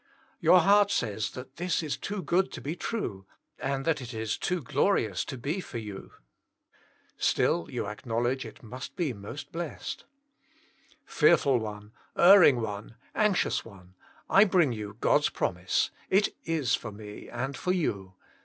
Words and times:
Your 0.39 0.61
heart 0.61 0.89
says 0.89 1.29
that 1.33 1.57
this 1.57 1.83
is 1.83 1.95
too 1.95 2.23
good 2.23 2.51
to 2.53 2.59
be 2.59 2.75
true, 2.75 3.27
and 3.59 3.85
that 3.85 4.01
it 4.01 4.15
is 4.15 4.35
too 4.35 4.59
glorious 4.59 5.23
to 5.25 5.37
be 5.37 5.59
for 5.59 5.77
you. 5.77 6.11
Still 7.17 7.69
you 7.69 7.85
acknowledge 7.87 8.43
it 8.43 8.63
must 8.63 8.95
be 8.95 9.13
most 9.13 9.51
blessed. 9.51 10.05
J€9U8 10.07 10.89
Himself. 10.89 10.99
45 11.05 11.17
Fearful 11.19 11.57
one, 11.59 11.91
erring 12.17 12.61
one, 12.61 12.95
anxious 13.13 13.63
one, 13.63 13.93
I 14.27 14.43
bring 14.43 14.71
you 14.71 14.97
God's 14.99 15.29
promise, 15.29 15.91
it 16.09 16.29
is 16.45 16.73
for 16.73 16.91
me 16.91 17.29
and 17.29 17.55
for 17.55 17.71
you. 17.71 18.15